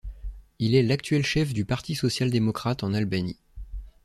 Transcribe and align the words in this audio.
Il 0.57 0.73
est 0.73 0.81
l'actuel 0.81 1.21
chef 1.23 1.53
du 1.53 1.63
Parti 1.63 1.93
social-démocrate 1.93 2.81
en 2.83 2.91
Albanie. 2.95 3.37